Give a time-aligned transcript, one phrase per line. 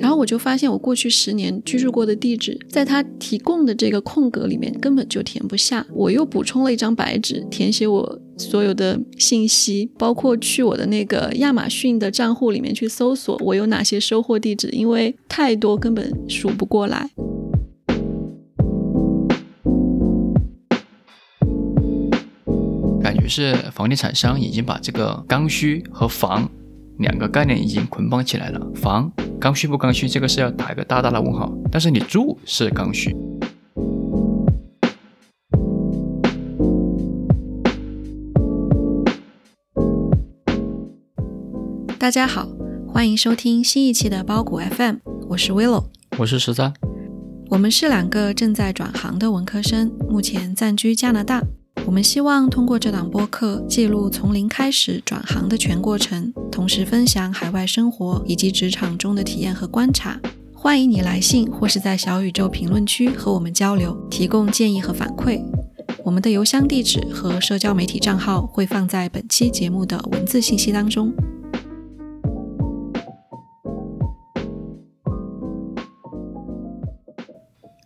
[0.00, 5.84] 然后我就发现，我过去十年居住过的地址，在他提供的这个空格里面根本就填不下。
[5.92, 17.10] 我又补充了一张白纸，填写我所有的信息，包括去我的那个亚马逊的账户里面去搜索我有哪些收货地址，因为太多根本数不过来。
[23.28, 26.48] 是房地产商已经把这个刚需和房
[26.98, 28.72] 两个概念已经捆绑起来了。
[28.74, 31.52] 房刚需不刚需，这个是要打一个大大的问号。
[31.70, 33.14] 但是你住是刚需。
[41.98, 42.48] 大家好，
[42.88, 44.96] 欢迎收听新一期的包谷 FM，
[45.28, 45.84] 我是 Willow，
[46.16, 46.72] 我是十三，
[47.50, 51.42] 我们是两个正在转行的文科生，目前暂居加拿大。
[51.88, 60.20] 我们希望通过这档播客记录从零开始转行的全过程，同时分享海外生活以及职场中的体验和观察。
[60.52, 65.42] 欢迎你来信或是在小宇宙评论区和我们交流，提供建议和反馈。
[66.04, 71.10] 我们的邮箱地址和社交媒体账号会放在本期节目的文字信息当中。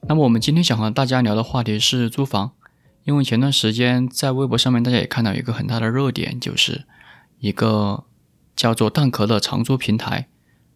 [0.09, 2.51] 那么我们今天想和大家聊的话题是租房。
[3.05, 6.84] 因为前段时间在微博上面，大家也看到一个很大的热点，就是
[7.41, 8.05] 一个
[8.55, 10.28] 叫做蛋壳的长租平台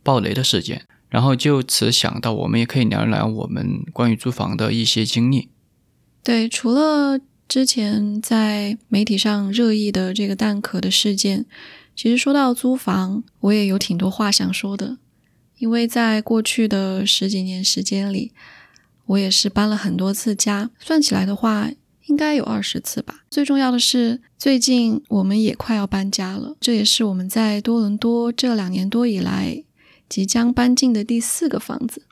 [0.02, 0.86] 爆雷的事件。
[1.08, 5.50] 然后就此想到，我们也可以聊一聊我们关于租房的一些经历。
[6.24, 11.46] 对，除了之前在媒体上热议的这个蛋壳的事件，
[11.94, 14.98] 其实说到租房，我也有挺多话想说的。
[15.58, 18.32] 因为在过去的十几年时间里，
[19.06, 21.70] 我也是搬了很多次家，算起来的话。
[22.06, 23.22] 应该有二十次吧。
[23.30, 29.62] 最重要的是，最近我们也快要搬家了，这也是我们在多伦多这两年多以来
[30.08, 32.02] 即将搬进的第四个房子。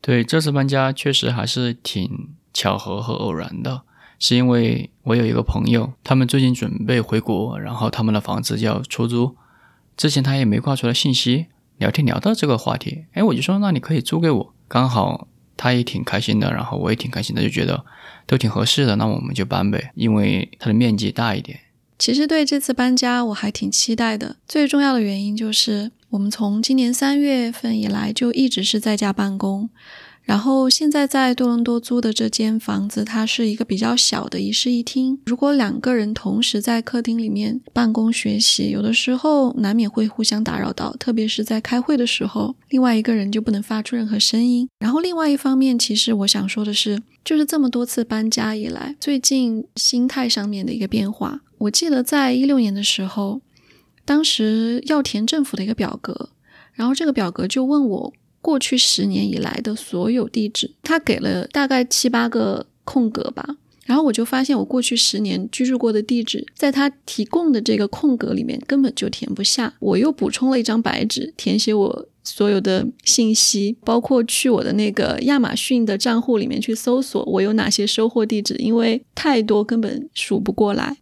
[0.00, 3.82] 对，这次搬家确实还是挺巧合和偶然的，
[4.18, 9.36] 是因为我有一个朋友，他们最近准备回国，然后他们的房子要出租，
[9.96, 11.46] 之前他也没挂出来信息，
[11.78, 17.84] 聊天聊到这个话题，哎，我就说那你可以租给我，刚好他也挺开心的，然后我也挺开心的，就觉得。
[18.32, 21.60] 都挺合适的，那我们就搬呗，因为它的面积大一点。
[21.98, 29.68] 其实对这次搬家我还挺期待的，最重要的原因就是我们从今年三月份以来就一直是在家办公。
[30.32, 35.20] 然后现在在多伦多租的这间房子，它是一个比较小的一室一厅。
[35.26, 44.66] 如果两个人同时在客厅里面办公学习，有的时候难免会互相打扰到，特别是在开会的时候，另外一个人就不能发出任何声音。
[44.78, 51.42] 然后另外一方面，其实我想说的是，就是这么多次搬家以来，最近心态上面的一个变化。
[51.58, 53.42] 我记得在一六年的时候，
[54.06, 56.30] 当时要填政府的一个表格，
[56.72, 58.14] 然后这个表格就问我。
[58.42, 69.72] 过去十年以来的所有地址，他给了大概七八个空格吧，然后我就发现我过去十年居住过的地址，在他提供的这个空格里面根本就填不下。
[69.78, 80.98] 我又补充了一张白纸，填写我所有的信息，包括去我的那个亚马逊的账户里面去搜索我有哪些收货地址，因为太多根本数不过来。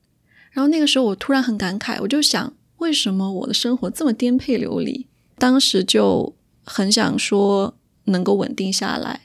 [0.52, 5.06] 然后那个时候我突然很感慨，我就想，为什么我的生活这么颠沛流离？
[5.38, 6.34] 当时就。
[6.72, 9.20] 很想说能够稳定下来，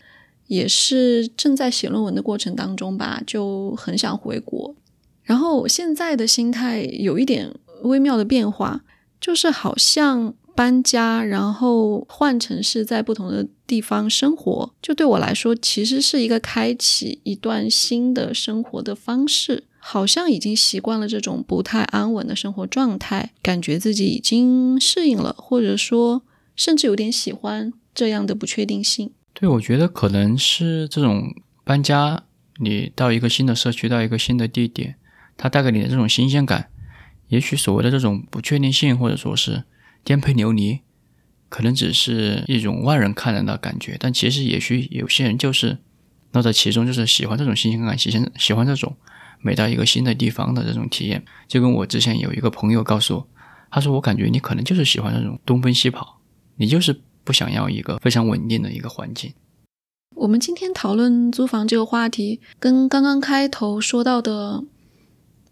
[0.48, 4.76] 也是正在写论文的过程当中吧，就很想回国。
[5.22, 7.54] 然后我现在的心态有一点
[7.84, 8.82] 微妙的变化，
[9.22, 19.66] 就是好像搬家，然后换城市，在不同的地方生活，就对我来说其实是一个开启一段新的生活的方式。
[19.78, 26.24] 好像已经习惯了这种不太安稳的生活状态，感觉自己已经适应了，或者说。
[26.56, 29.12] 甚至有点喜欢这样的不确定性。
[29.34, 32.24] 对，我觉得可能是这种搬家，
[32.60, 34.96] 你到一个新的社区，到一个新的地点，
[35.36, 36.70] 它带给你的这种新鲜感，
[37.28, 39.64] 也许所谓的这种不确定性，或者说是
[40.04, 40.80] 颠沛流离，
[41.50, 43.98] 可能只是一种外人看人的感觉。
[44.00, 45.80] 但其实，也许有些人就是
[46.32, 48.96] 乐在其中，就是喜欢这种新鲜感，喜欢喜欢这种
[49.42, 51.26] 每到一个新的地方的这种体验。
[51.48, 53.28] 就跟我之前有一个朋友告诉我，
[53.70, 56.15] 他说：“我感觉你可能就是喜欢那种东奔西跑。”
[56.58, 59.34] 你就是不想要一个非常稳定的一个环境。
[60.16, 64.64] 我们今天讨论租房这个话题，跟刚刚开头说到的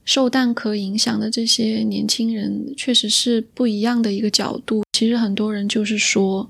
[0.05, 4.83] 受蛋壳影响的这些年轻人，确实是不一样的一个角度。
[4.94, 6.50] 其实很多人就是说，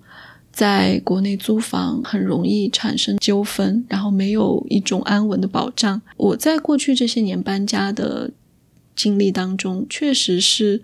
[0.51, 5.99] 在国内租房很容易产生纠纷，然后没有一种安稳的保障。
[6.17, 8.29] 我在过去这些年搬家的
[8.95, 10.83] 经历当中，确实是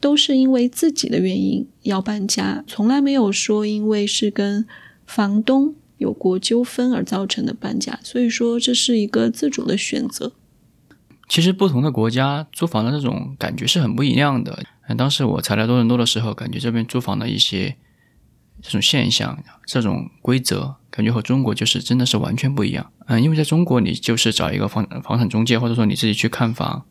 [0.00, 4.66] 都是因为自己的原因要搬家，从来没有说因为是跟
[5.06, 8.00] 房东有过纠纷而造成的搬家。
[8.02, 10.32] 所以说，这是一个自主的选择。
[11.28, 14.64] 其实不同的国家租房的这种感觉是很不一样的。
[14.96, 17.76] 当时我才来多伦多的时候，感觉这边租房的一些
[18.60, 22.90] 这种现象、这种规则，感觉和中国就是真的是完全不一样。
[23.06, 26.84] 嗯，因为在中国，你就是找一个房房产中介，或者说你自己去看房，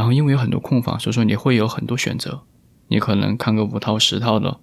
[0.00, 2.42] 然后因为有很多空房，所以说你会有很多选择。
[2.88, 4.58] 你可能看个五套、十套的，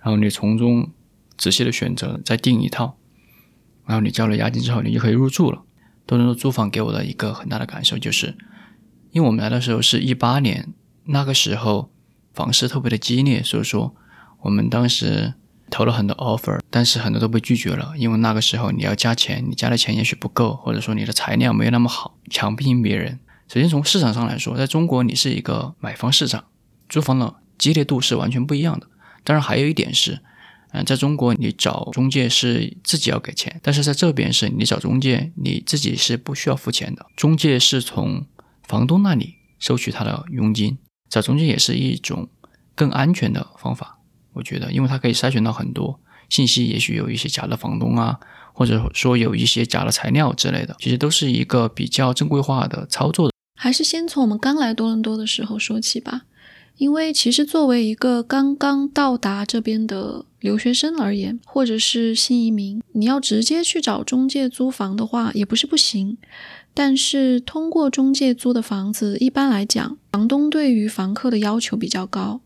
[0.00, 0.90] 然后你从中
[1.38, 2.98] 仔细的选择，再订一套，
[3.86, 5.62] 然后你交了押金之后，你就可以入住了。
[6.04, 8.36] 多伦多租房给我的一个很大的感受就是，
[9.12, 10.74] 因为我们来的时候是一八年，
[11.04, 11.90] 那个时候
[12.34, 13.96] 房市特别的激烈，所以说
[14.42, 15.32] 我们当时
[15.70, 23.18] 投了很多 offer，但是很多都被拒绝了，因为那个时候你要加钱，你加的钱也许不够，或者说你的材料没有那么好，抢不赢别人。
[23.52, 26.42] 首先从市场上来说，在中国你是一个买方市场，
[26.88, 28.86] 租房的激烈度是完全不一样的。
[29.24, 30.20] 当然还有一点是。
[30.70, 38.24] 嗯，在中国你找中介是自己要给钱，但是在这边是你找中介你自己是不需要付钱的，中介是从
[38.66, 40.78] 房东那里收取他的佣金。
[41.10, 42.30] 找中介也是一种
[42.74, 43.98] 更安全的方法，
[44.32, 46.00] 我觉得，因为它可以筛选到很多
[46.30, 48.18] 信息，也许有一些假的房东啊，
[48.54, 53.30] 或者说有一些假的材料之类的，其实都是一个比较正规化的操作。
[53.62, 56.22] 还是先从我们刚来多伦多的时候说起吧。
[56.78, 66.18] 因为其实作为一个刚刚到达这边的留学生而言，或者是新移民，你要直接去找中介租房的话，也不是不行。
[66.74, 72.40] 但是通过中介租的房子，一般来讲，房东对于房客的要求比较高，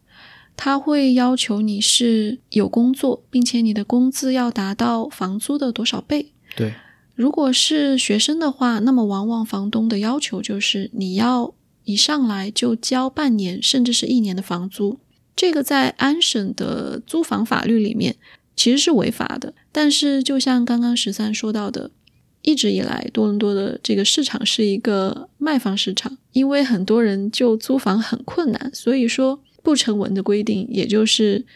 [0.54, 6.32] 他会要求你是有工作，并且你的工资要达到房租的多少倍。
[6.54, 6.74] 对，
[7.16, 11.52] 如果是学生的话，那么往往房东的要求就是你要。
[11.88, 14.98] 一上来就交半年甚至是一年的房租，
[15.36, 18.16] 这个在安省的租房法律里面
[18.56, 19.54] 其实是违法的。
[19.70, 21.92] 但是就像刚刚十三说到的，
[22.42, 31.46] 一直以来多伦多的这个市场是一个卖方市场，因为很多人就租房很困难，所以说不成文的规定，也就是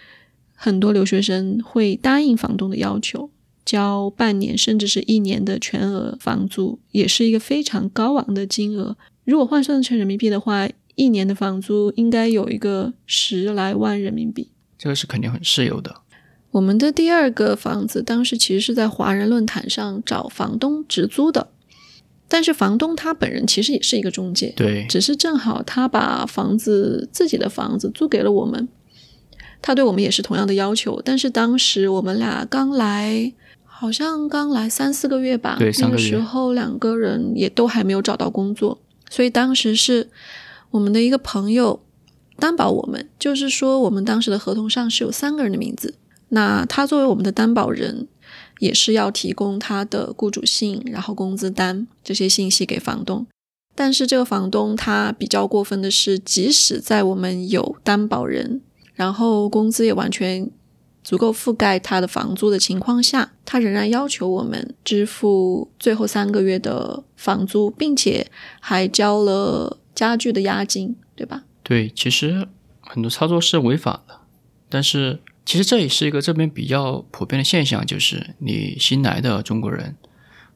[0.55, 3.29] 很多留学生会答应房东的要求，
[3.71, 8.97] 交半年甚至是一年的全额房租，也是一个非常高昂的金额。
[9.25, 14.51] 如果换算成人民币的话，一年的房租应该有一个十来万人民币。
[14.77, 16.01] 这个是肯定很适有的。
[16.51, 21.51] 我们的第二个房子当时其实是在华人论坛上找房东直租的，
[22.27, 28.69] 但是房东他本人其实也是一个中介，对，只是正好他把房子自己的房子租给了我们，
[29.63, 31.01] 他对我们也是同样的要求。
[31.05, 33.33] 但是当时我们俩刚来，
[33.81, 38.79] 好像刚来三四个月吧，对，那个时候两个人也都还没有找到工作。
[39.09, 40.11] 所以当时是
[40.71, 41.81] 我们的一个朋友
[42.37, 45.95] 担保我们，就是说我们当时的合同上是有三个人的名字，
[46.29, 48.07] 那他作为我们的担保人，
[48.59, 53.27] 也是要提供他的雇主信，然后工资单这些信息给房东。
[53.75, 58.61] 但是这个房东他比较过分的是，即使在我们有担保人，
[58.93, 60.51] 然后工资也完全。
[61.03, 68.31] 足够覆盖他的房租的情况下，他仍然要求我们支付最后三个月的房租，并且
[68.61, 71.45] 还交了家具的押金，对吧？
[71.63, 72.47] 对，其实
[72.81, 74.21] 很多操作是违法的，
[74.69, 79.97] 但是其实这也是一个这边比较普遍的现象，就是你新来的中国人，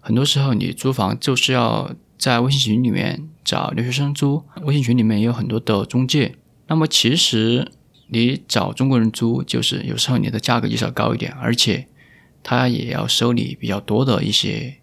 [0.01, 7.73] 很多时候你租房就是要在微信群里面找留学生租，微信群里面也有很多的中介，那么其实。
[8.15, 11.89] 你找中国人租，就是有时候你的价格就是要高一点，而且
[12.45, 14.77] 他也要收你比较多的一些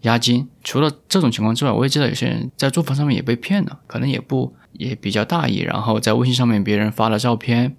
[0.00, 0.48] 押金。
[0.64, 7.76] 除了这种情况之外，我也知道有些人在租房上面也被骗了，可能也不也比较大意，然后在微信上面别人发了照片，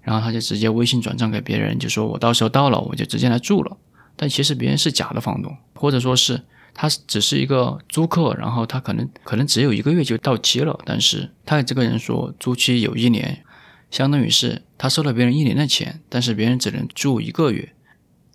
[0.00, 3.76] 然后他就直接微信转账给别人，就说我到时候到了我就直接来住了。
[4.16, 6.40] 但其实别人是假的房东，或者说是
[6.72, 13.42] 他只是一个租客，然后他可能可能只有一个月就到期了，但是他这个人说租期有一年。
[13.90, 17.72] 相当于是他收了别人一年的钱，但是别人只能住一个月。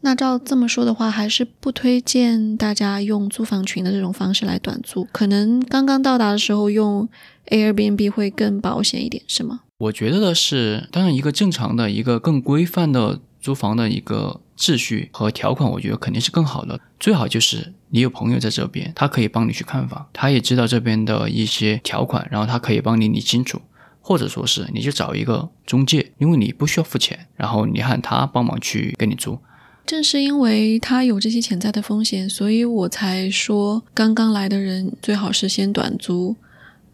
[0.04, 5.08] 那照这么说的话，还是不推荐大家用租房群的这种方式来短租。
[5.12, 7.08] 可能刚刚到达的时候用
[7.50, 9.62] Airbnb 会更保险一点，是吗？
[9.78, 16.80] 我觉得的是，当然一个正常的一个更规范的租房的一个秩序和条款，我觉得肯定是更好的。
[17.00, 23.62] 最好就是你有朋友在这边，他可以帮你去看房，他也知道这边的一些条款，然后他可以帮你理清楚。
[24.12, 29.40] 或者说是你就找一个中介，因为你不需要付钱，然后你喊他帮忙去给你租。
[29.86, 36.36] 正是因为他有这些潜在的风险，所以我才说刚刚来的人最好是先短租，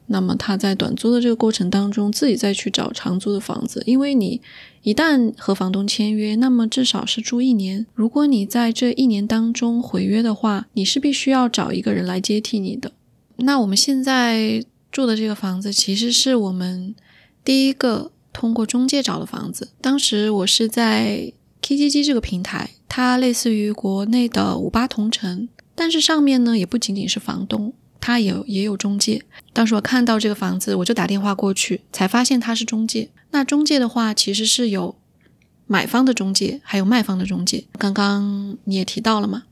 [0.05, 4.39] 那么他在短租的这个过程当中，自己再去找长租的房子，因为你
[4.83, 7.87] 一旦和房东签约，那么至少是住一年。
[7.95, 12.91] 如果你在这一年当中毁约的话，你是必须要找一个人来接替你的。
[13.37, 16.95] 那我们现在住的这个房子，其实是我们
[17.47, 19.69] 第一个通过中介找的房子。
[19.79, 27.73] 当时我是在 KGG 这个平台，它类似于国内的五八同城，但是上面呢也不仅仅是房东。
[28.01, 29.23] 他也也有中介，
[29.53, 33.09] 当时我看到这个房子，我就打电话过去，才发现他是中介。
[33.31, 34.97] 那中介的话，其实是有
[35.67, 37.63] 买方的中介，还有卖方的中介。
[37.79, 39.43] 刚刚你也提到了嘛？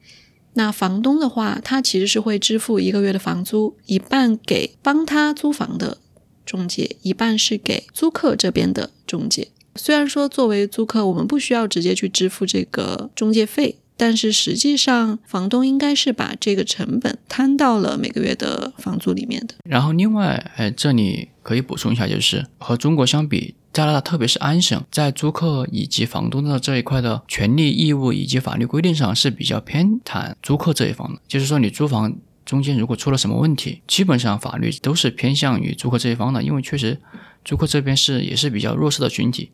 [0.56, 6.00] 那房东的话，他其实是会支付一个月的房租，一半给帮他租房的
[6.46, 9.48] 中介，一半是给租客这边的中介。
[9.76, 13.78] 虽然说作为租客，我们不需要直接去支付这个中介费。
[13.98, 19.56] 但是实际上，房东应该是把这个成本摊到了每个月的房租里面的。
[19.64, 31.22] 然后，另外，哎，这里可以补充一下，就是和中国相比，加拿大特别是安省，在租客以及房东的这一块的权利义务以及法律规定上是比较偏袒租客这一方的。
[31.26, 32.14] 就是说，你租房
[32.46, 37.00] 中间如果出了什么问题，基本上法律都是偏向于租客这一方的，因为确实
[37.44, 39.52] 租客这边是也是比较弱势的群体。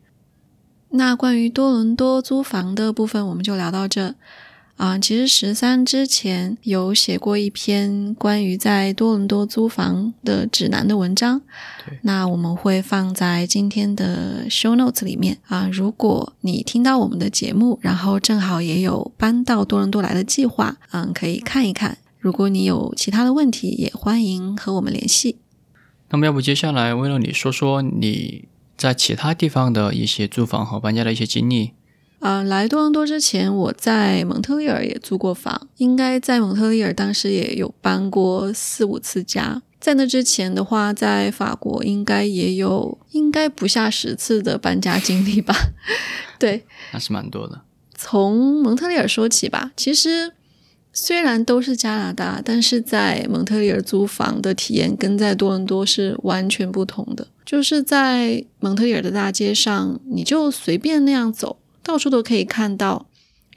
[0.90, 4.14] 那关于多伦多租房的部分，我们就聊到这。
[4.78, 11.42] 啊，其实十三之前有写过一篇关于在多伦多租房的指南的文章，
[12.00, 15.68] 那我们会放在今天的 show notes 里面啊。
[15.70, 21.98] 如果你听到我们的节目，然后正好也有搬到多伦多来的计划，嗯，可以看一看。
[22.22, 25.36] 如果你有其他的问题，也欢迎和我们联系。
[26.10, 28.48] 那么，要不接下来为了你说说你。
[28.74, 31.70] 在其他地方的一些租房和搬家的一些经历。
[32.18, 39.62] 啊，来多伦多之前，我在蒙特利尔也租过房，应该在蒙特利尔当时也有搬过四五次家。
[39.78, 45.54] 在那之前的话，在法国应该也有，应该不下十次的搬家经历吧？
[46.40, 47.60] 对，那是蛮多的。
[47.94, 50.32] 从蒙特利尔说起吧，其实。
[50.92, 57.26] 虽然都是加拿大，但是在蒙特利尔租房的体验跟在多伦多是完全不同的。
[57.44, 63.06] 就是在蒙特利尔的大街上，你就随便那样走，到处都可以看到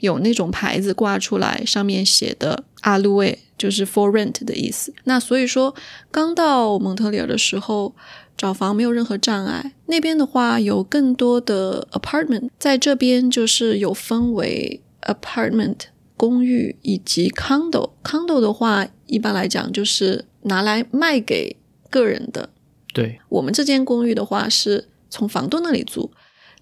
[0.00, 4.92] 有那种牌子挂出来，上面写的“阿路卫”，就是 “for rent” 的意思。
[5.04, 5.74] 那所以说，
[6.10, 7.94] 刚到蒙特利尔的时候，
[8.36, 9.72] 找房没有任何障碍。
[9.86, 15.76] 那边的话，有更多的 apartment，在这边就是有分为 apartment。
[16.16, 21.56] 公寓以及 condo，condo 的话，一般来讲就是拿来卖给
[21.90, 22.50] 个人的。
[22.92, 26.10] 对我们这间公寓的话，是从房东那里租，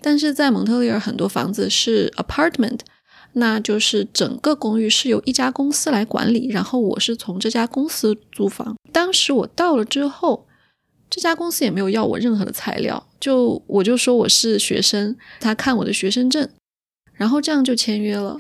[0.01, 2.81] 但是在蒙特利尔很多房子是 apartment，
[3.35, 8.77] 那就是整个公寓是由一家公司来管理，然后我是从这家公司租房。
[8.93, 10.47] 当时我到了之后，
[11.09, 16.49] 这家公司也没有要我任何的材料，就我就说我是学生，他看我的学生证，
[17.13, 18.37] 然后这样就签约了。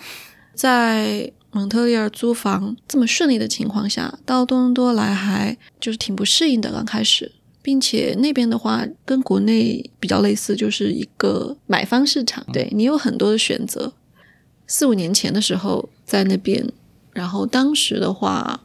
[0.54, 6.72] 在蒙特利尔租房这么顺利的情况下，到多伦多来还就是挺不适应的。
[6.72, 7.30] 刚开始，
[7.62, 13.92] 并且那边的话跟国内比较类似，就是一个买方市场，对你有很多的选择。
[14.66, 16.66] 四五年前的时候在那边，
[17.12, 18.64] 然后当时的话，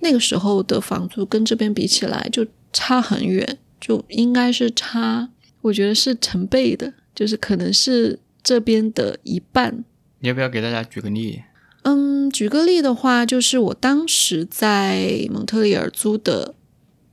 [0.00, 5.28] 那个时候的房租跟这边比起来就差很远，就应该是差，
[5.62, 9.84] 我觉得是成倍的，就是可能是这边的一半。
[10.20, 11.42] 你要不要给大家举个例？
[11.82, 16.54] 嗯，举个例的话，就是我当时在蒙特利尔租的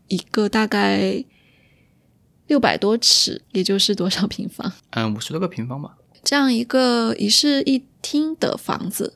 [0.07, 1.23] 一个大概
[2.47, 4.71] 六百多尺，也就是多少平方？
[4.91, 5.97] 嗯，五十多个平方吧。
[6.23, 9.13] 这样一个一室一厅的房子，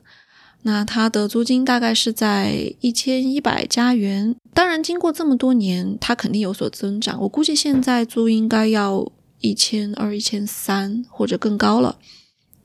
[0.62, 4.34] 那它的租金大概是在一千一百加元。
[4.54, 7.20] 当然，经过这么多年，它肯定有所增长。
[7.20, 11.98] 我估计现在租应该要一千二、一千三或者更高了。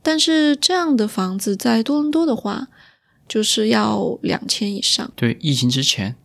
[0.08, 2.70] 但是这样的房子在多伦多的话，
[3.28, 5.12] 就是要两千以上。
[5.18, 6.16] 对，疫情之前，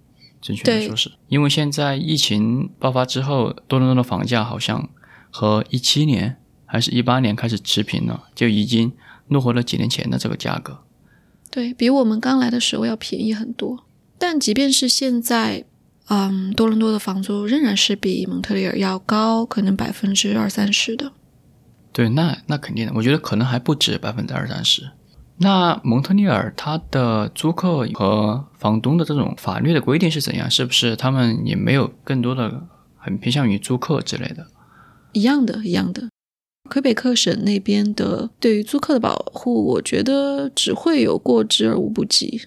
[0.40, 4.88] 准确的说是，因为现在疫情爆发之后，多伦多的房价好像
[5.32, 8.92] 和一七年还是一八年开始持平了，就已经
[9.26, 10.78] 落回了几年前的这个价格。
[11.50, 13.84] 对比我们刚来的时候要便宜很多。
[14.16, 15.64] 但即便是现在，
[16.06, 21.10] 嗯，多伦多的房租仍然是比蒙特利尔要高，可能百分之二三十的。
[21.92, 24.90] 对，那那肯定的，我觉得可能还不止百分之二三十。
[25.38, 30.50] 那蒙特利尔它的租客和房东的这种法律的规定是怎样？
[30.50, 34.46] 是不是他们也没有更多的很偏向于租客之类的？
[35.12, 36.08] 一样的，一样的。
[36.70, 42.42] 魁北克省那边的对于租客的保护，我觉得只会有过之而无不及。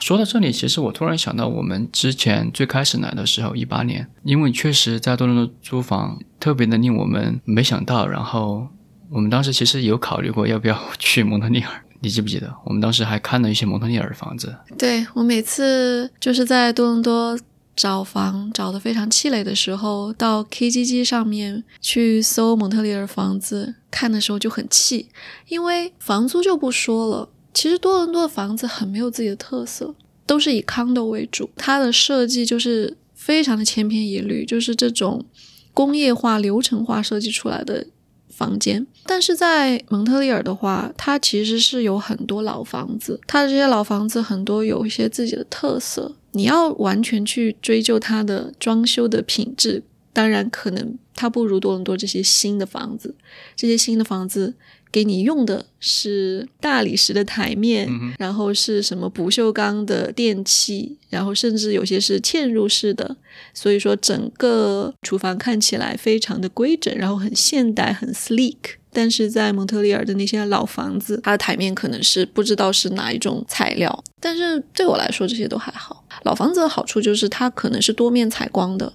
[0.00, 8.68] 说到这里，其实我突然想到，我们之前最开始来的时候，一八年，因为确实在多伦多租房特别的令我们没想到，然后
[9.10, 12.54] 我们当时其实有考虑过要不要 去蒙特利尔，你记不记得？
[12.64, 14.54] 我们当时还看了一些蒙特利尔的房子。
[14.76, 17.38] 对我每次就是在多伦多
[17.74, 25.08] 找房找的非常气馁的时候，到 KGG 上面去搜蒙特利尔房子看的时候就很气，
[25.48, 27.30] 因为房租就不说了。
[27.56, 29.94] 其实多伦多的房子很没有自己的特色，
[30.26, 35.24] 都是以 condo 为主，它的设计就是非常的千篇一律，就是这种
[35.72, 37.86] 工业化、流程化设计出来的
[38.28, 38.86] 房间。
[39.06, 46.14] 但是在蒙特利尔的话，它其实是有很多老房子，它的这些老房子很多有一些自己的特色。
[46.32, 49.82] 你要完全去追究它的装修的品质，
[50.12, 53.14] 当然可能它不如多伦多这些新的房子，
[53.56, 54.52] 这些新的房子。
[54.90, 57.88] 给你用的是大理石的台面，
[58.18, 63.16] 然后是什么不锈钢的电器，然后甚至有些是嵌入式的，
[63.52, 68.56] 所以说整个厨房看起来非常的规整，然后很现代，很 sleek。
[68.90, 76.02] 但是在蒙特利尔的那些老房子，它的台面可能是不知道是哪一种材料，但是对我来说这些都还好。
[76.22, 78.94] 老房子的好处就是它可能是多面采光的，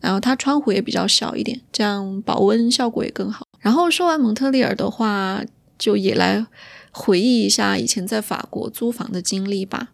[0.00, 3.46] 然后它窗户也比较小一点，这样保温效果也更好。
[3.60, 5.44] 然后说完蒙特利尔的话，
[5.78, 6.44] 就也来
[6.90, 9.90] 回忆一下以前在法国租房的经历吧。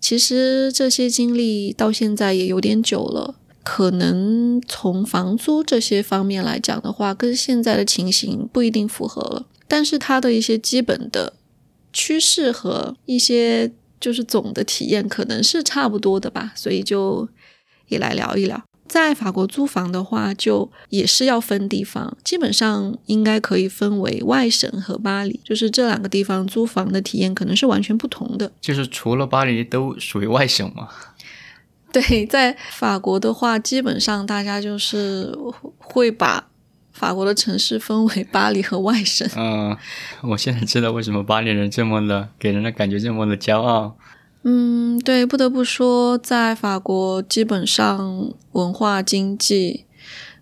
[0.00, 9.46] 其实这些经历到现在也有点久了，可能从房租这些方面来讲的话，跟现在的情形不一定符合了。
[9.66, 11.32] 但是它的一些基本的
[11.92, 17.28] 趋势和一些就是总的体验可能是差不多的吧，所以就
[17.88, 18.62] 也来聊一聊。
[18.88, 28.50] 在法国租房的话，就也是要分地方，基本上应该可以分为外省和巴黎，就是这两个地方租房的体验可能是完全不同的。
[28.60, 30.88] 就是除了巴黎都属于外省吗？
[31.92, 35.34] 对，在法国的话，基本上大家就是
[35.78, 36.46] 会把
[36.92, 39.26] 法国的城市分为巴黎和外省。
[39.36, 39.76] 嗯，
[40.22, 43.96] 我现在知道为什么巴黎人这么的给人的感觉这么的骄傲。
[44.48, 49.86] 嗯，对，不得不说，在法国，基本上文化、经济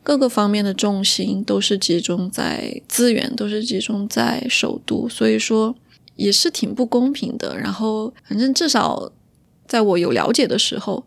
[0.03, 5.75] 各个方面的重心都是集中在资源，都是集中在首都，所以说
[6.17, 7.59] 也是挺不公平的。
[7.59, 9.11] 然后，反正至少
[9.67, 11.07] 在我有了解的时候，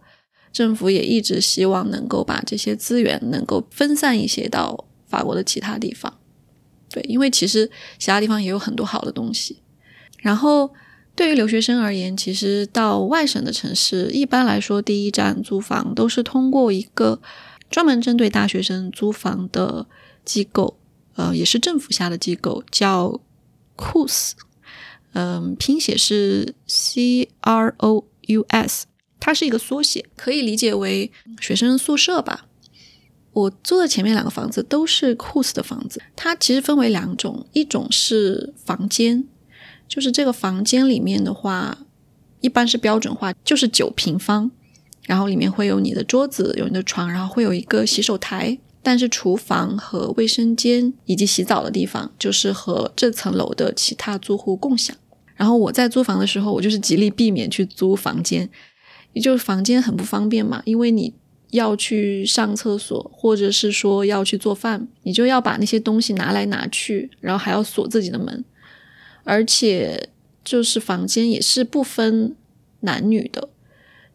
[0.51, 6.11] 政府也一直希望能够把这些资源能够分散一些到法国的其他地方。
[6.89, 9.61] 对，因为其实其他地方也有很多好的东西。
[10.17, 10.71] 然后。
[11.17, 17.19] 对于留学生而言，其实到外省的城市，一般来说第一站租房都是通过一个
[17.71, 19.87] 专门针对大学生租房的
[20.23, 20.77] 机构，
[21.15, 23.19] 呃，也是政府下的机构，叫
[23.75, 24.33] Cous，
[25.13, 28.85] 嗯，拼写是 C R O U S，
[29.19, 32.45] 它是一个缩写，可以理解为学生宿舍吧。
[33.33, 39.25] 我租的前面两个房子都是 Cous 的房子，它其实分为两种，一种是房间。
[39.87, 41.77] 就是这个房间里面的话，
[42.41, 44.51] 一般是标准化，就是九平方，
[45.05, 54.95] 然后里面会有你的桌子，有你的床，然后会有一个洗手台，但是厨房和卫生间以及洗澡的地方就是和这层楼的其他租户共享。
[55.35, 58.49] 然后我在租房的时候，我就是极力避免去租房间，
[59.13, 61.13] 也就是房间很不方便嘛，因为你
[61.51, 68.43] 要去上厕所，或者是说要去做饭，你就要把那些东西拿来拿去，然后还要锁自己的门。
[69.27, 70.07] 而且
[70.41, 72.33] 就是房间也是不分
[72.79, 73.49] 男女的，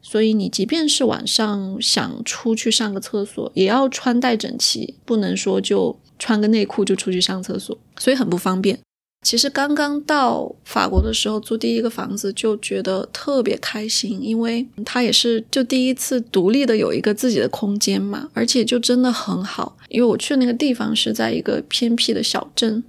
[0.01, 8.79] 所以你即便是晚上想出去上个厕所，也要穿戴整齐，不能说就穿个内裤就出去上厕所，所以很不方便。
[9.25, 22.83] 其实刚刚到法国的时候租第一个房子就觉得特别开心，因为它也是就第一次独立的有一个自己的空间嘛，而且就真的很好，因为我去那个地方是在一个偏僻的小镇。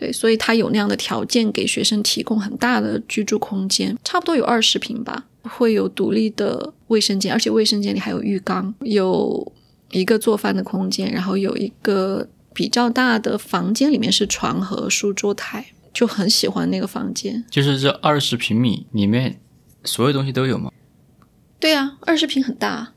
[0.00, 9.52] 对，所以他有那样的条件给学生提供很大的居住空间，差不多有二十平吧，会有独立的卫生间，而且卫生间里还有浴缸，有
[9.90, 17.44] 一个做饭的空间，然后有一个比较大的房间，里面是床和书桌台，就很喜欢那个房间。
[17.50, 19.38] 就是这二十平米里面
[19.84, 20.72] 所有东西都有吗？
[21.58, 22.94] 对呀，二十平很大。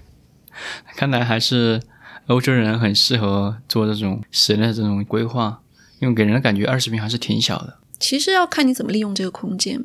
[0.96, 1.80] 看来还是
[2.26, 5.62] 欧洲人很适合做这种室内这种规划。
[5.98, 7.78] 因为给人的感觉二十平还是挺小的。
[7.98, 9.84] 其实要看你怎么利用这个空间。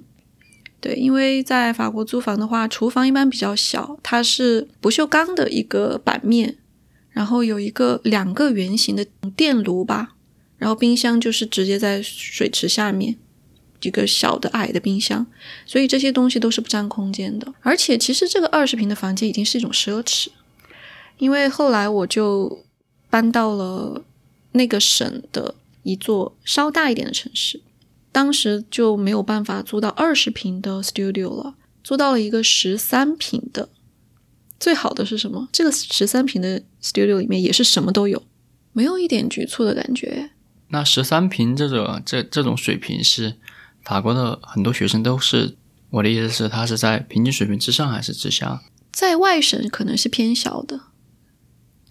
[0.79, 6.57] 对，因为在法国租房的话，厨房一般比较小，它是不锈钢的一个板面，
[7.11, 10.15] 然后有一个两个圆形的电炉吧，
[10.57, 13.15] 然后冰箱就是直接在水池下面，
[13.81, 15.27] 一个小的矮的冰箱，
[15.67, 17.53] 所以这些东西都是不占空间的。
[17.61, 20.29] 而且其实这个二十平的房间已经是一种奢侈，
[21.19, 22.65] 因为后来我就
[23.11, 24.03] 搬到了
[24.53, 27.61] 那个省的一座稍大一点的城市，
[28.11, 33.69] 当时就没有办法租到二十平的 studio 了，租到了一个十三平的。
[34.59, 35.49] 最好的是什么？
[35.51, 38.21] 这个十三平的 studio 里面也是什么都有，
[38.73, 40.29] 没有一点局促的感觉。
[40.69, 43.37] 那十三平这种这这种水平是
[43.83, 45.55] 法国的很多学生都是，
[45.89, 48.61] 我的意思是，它是在平均水平之上还是之下？
[48.91, 50.79] 在外省可能是偏小的，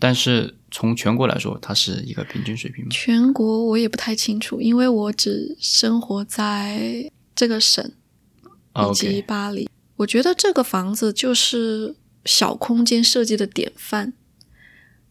[0.00, 2.90] 但是从全国来说，它是一个平均水平吗？
[2.90, 7.92] 全国我也不太清楚，因为我只生活在这个省
[8.90, 9.68] 以及巴黎。
[9.96, 14.14] 我觉得这个房子就是小空间设计的典范。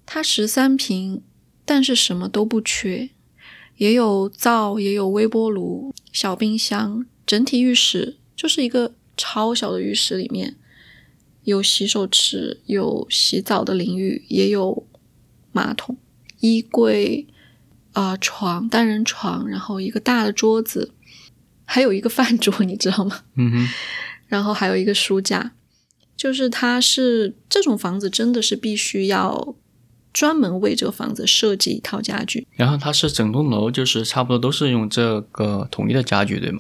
[0.08, 1.22] 它十三平，
[1.64, 3.12] 但是什么都不缺，
[3.78, 10.56] 也有灶，也有微波炉、小冰箱，整体浴室就是一个超小的浴室，里面
[11.50, 14.88] 有洗手池，有洗澡的淋浴，也有
[15.52, 15.98] 马桶、
[16.40, 17.28] 衣柜、
[17.94, 20.94] 啊、床、单人床，然后一个大的桌子，
[21.66, 23.22] 还有一个饭桌，你知道吗？
[23.36, 23.70] 嗯哼，
[24.28, 25.54] 然后还有一个书架，
[26.16, 29.56] 就是它是这种房子真的是必须要
[30.14, 36.60] 专门为这个房子设计一套家具，然后它是整栋楼就是差不多都是用这个统一的家具，对吗？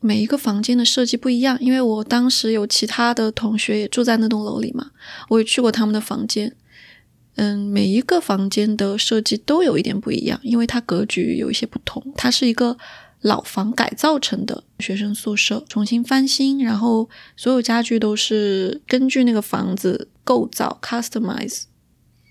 [0.00, 4.90] 每一个房间的设计不一样，因为我当时有其他的同学也住在那栋楼里嘛，
[5.28, 6.56] 我也去过他们的房间。
[7.36, 12.02] 嗯，每一个房间的设计都有一点不一样，因为它格局有一些不同。
[12.16, 12.76] 它是一个
[13.20, 21.62] 老房改造成的学生宿舍，重新翻新，然后所有家具都是根据那个房子构造 customize。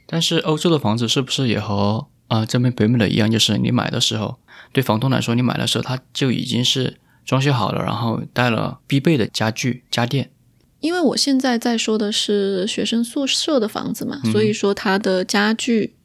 [0.05, 3.31] 但是欧洲的房子是不是也和啊、这边北美的一样？
[3.31, 4.37] 就是你买的时候，
[4.71, 6.97] 对房东来说，你买的时候他就已经是
[7.29, 10.31] 装修好了，然后带了必备的家具家电。
[10.79, 15.95] 因为我现在在说的是学生宿舍的房子嘛，所以说它的家具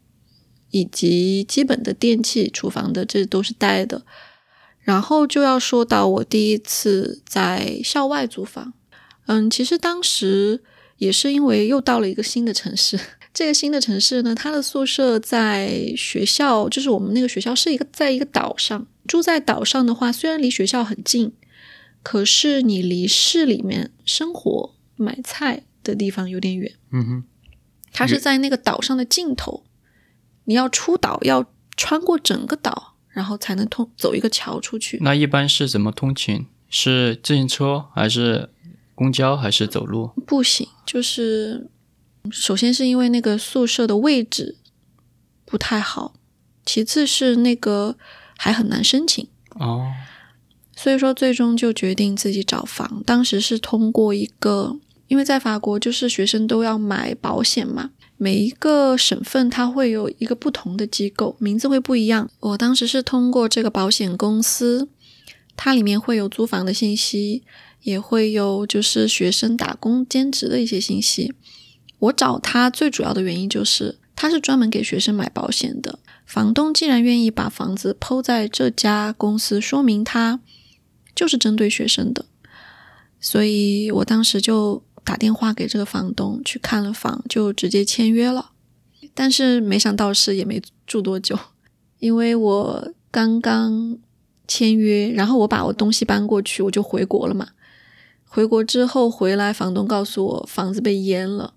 [0.70, 4.02] 以及基本的电器、厨房的这都是带的。
[4.80, 8.74] 然后就要说到我第一次在校外租房，
[9.24, 10.62] 嗯，其实当时
[10.98, 13.00] 也是因为又到了一个新的城市，
[13.34, 21.32] 这个新的城市呢，它的宿舍在学校，就是我们那个学校是一个在一个岛上，住在岛上的话，虽然离学校很近，
[22.04, 26.72] 可是你离市里面生活买菜的地方有点远。
[26.92, 27.24] 嗯哼，
[27.92, 29.64] 它是在那个岛上的尽头，
[30.44, 31.44] 你要出岛要
[31.76, 34.98] 穿过整个岛，然后才能通走一个桥出去。
[35.02, 36.46] 那一般是怎么通勤？
[36.70, 38.50] 是自行车还是
[38.94, 40.10] 公交还是走路？
[40.24, 41.68] 步行，就是
[42.30, 44.56] 首先是因为那个宿舍的位置
[45.44, 46.14] 不太好，
[46.64, 47.96] 其次是那个
[48.36, 49.26] 还很难申请。
[49.50, 49.92] 哦，
[50.74, 53.02] 所以说，最终就决定自己找房。
[53.06, 62.30] 当时是通过一个，因为在法国就是学生都要买保险嘛，每一个省份它会有一个不同的机构，名字会不一样。
[62.40, 64.88] 我当时是通过这个保险公司，
[65.54, 67.44] 它里面会有租房的信息，
[67.82, 71.32] 也会有就是学生打工兼职的一些信息。
[71.98, 75.98] 我找他最主要的原因就是，他是专门给学生买保险的。
[76.26, 80.40] 房东既然愿意把房子抛在这家公司，说明他
[81.14, 82.26] 就是针对学生的，
[83.20, 88.50] 所以我当时就打电话给这个房东去看了房，就直接签约了。
[89.14, 91.38] 但是没想到是也没住多久，
[92.00, 93.98] 因为我刚刚
[94.48, 97.48] 签约，然后我把我东西搬过去，我就回国了嘛。
[98.26, 101.53] 回国之后回来，房东告诉我房子被淹了。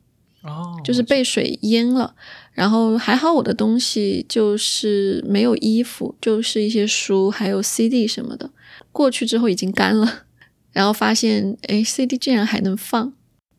[0.48, 2.16] 哦，就是被水淹了，
[2.54, 8.50] 然后还好我的东西就是没有衣服，就是一些书还有 CD 什么的，
[8.92, 10.24] 过去之后已经干了，
[10.72, 13.14] 然后发现诶 CD 竟然还能放，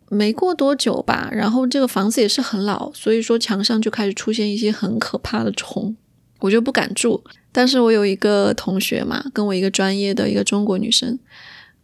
[0.08, 5.94] 没过多久吧，然后这个房子也是很老，所以说墙上就开始出现一些很可怕的虫，
[6.40, 7.22] 我就不敢住，
[7.52, 11.18] 但是我有一个同学嘛，跟我一个专业的一个中国女生，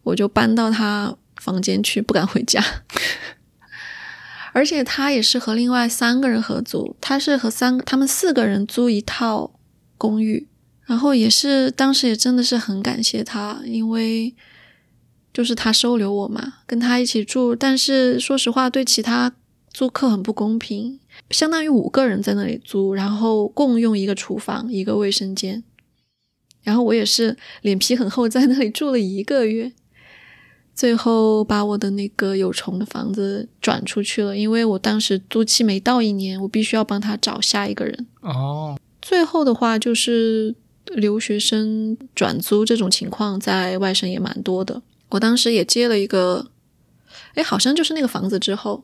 [0.01, 2.63] 我就搬到她房间去，不敢回家。
[4.55, 9.59] 而且他也是和另外三个人合租，他是和三他们四个人租一套
[9.97, 10.47] 公寓，
[10.85, 14.33] 然后也是当时也真的是很感谢他，因为
[15.33, 19.35] 就是他收留我嘛，跟他一起住，但是说实话对其他
[19.73, 25.65] 租客很不公平，相当于五个人在那里租，然后共用一个厨房、一个卫生间，
[26.63, 29.73] 然后我也是脸皮很厚，在那里住了一个月。
[30.75, 38.05] 最后把我的那个有虫的房子转出去了，因为我当时租期没到一年，我必须要帮他找下一个人。
[38.19, 40.53] 哦，最后的话就是
[40.87, 44.81] 留学生转租这种情况在外省也蛮多的。
[45.11, 46.51] 我当时也接了一个，
[47.35, 48.83] 哎，好像就是那个房子之后，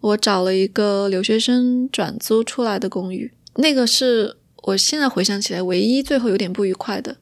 [0.00, 7.16] 我找了一个留学生转租出来的公寓，那个是我现在回想起来唯一最后有点不愉快的，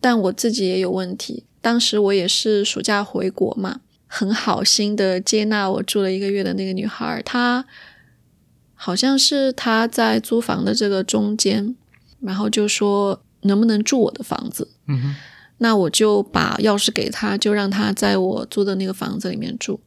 [0.00, 1.42] 但我自己也有问题。
[1.68, 7.62] 当时我也是暑假回国嘛，很好心的接纳我住了一个月的那个女孩，她
[8.74, 11.76] 好像是她在租房的这个中间，
[12.20, 14.70] 然后就说能不能住我的房子。
[14.86, 15.14] 嗯哼，
[15.58, 19.78] 那我就把钥匙给他，就让他在我租的那个房子里面住。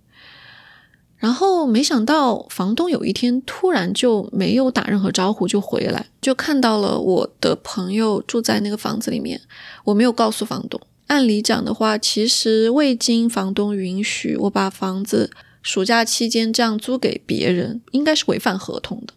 [1.18, 9.42] 然后没想到房东有一天突然就没有打任何招呼就回来，就看到了我的朋友住在那个房子里面。
[9.84, 10.80] 我没有告诉房东，
[11.12, 15.30] 按理讲的话，其实未经房东允许，我把房子
[15.62, 19.14] 暑假期间这样租给别人，应该是违反合同的。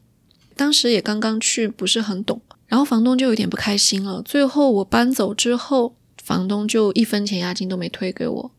[0.57, 4.21] 当时也刚刚去，不是很懂，然后房东就有点不开心了。
[4.23, 5.95] 最后我搬走之后。
[6.23, 8.51] 房东就一分钱押金都没退给我，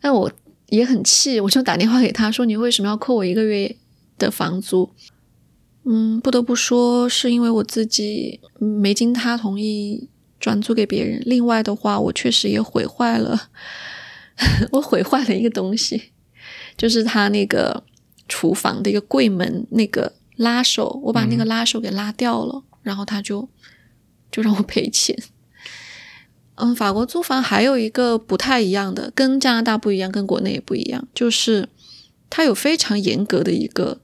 [0.00, 0.30] 但我
[0.68, 3.74] 也很气，我就打电话给他说：“你为什么要扣我一个月
[4.16, 4.88] 的房租？”
[5.84, 10.08] 嗯，不得不说是因为我自己没经他同意
[10.40, 11.22] 转租给别人。
[11.26, 13.48] 另外的话，我确实也毁坏了，
[14.72, 16.12] 我毁坏了一个东西，
[16.76, 17.84] 就是他那个
[18.28, 23.48] 厨房的一个柜门那个拉手，我把那个拉手给拉掉了，然后他就
[24.30, 25.16] 就让我赔钱。
[26.60, 31.68] 嗯，法国租房还有一个不太一样的，跟加拿大不一样，跟国内也不一样，就是
[32.28, 34.00] 它有非常严格的一个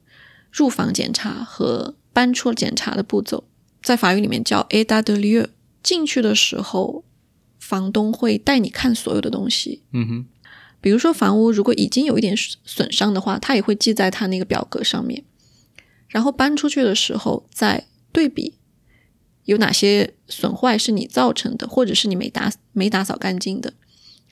[0.53, 3.43] 入房检查和搬出检查的步骤，
[3.83, 5.49] 在法语里面叫 a d a de lieu。
[5.85, 7.05] 进去的时候，
[7.61, 10.27] 房东会带你看所有的东西，嗯哼，
[10.81, 15.23] 比如说房屋如果已经有一点损伤的话，他也会记在他那个表格上面，
[16.09, 18.55] 然后搬出去的时候再对比。
[19.45, 23.75] 有哪些损坏是你造成的，或者是你没打没打扫干净的？